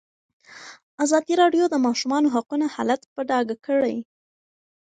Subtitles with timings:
[1.03, 3.95] ازادي راډیو د د ماشومانو حقونه حالت په ډاګه کړی.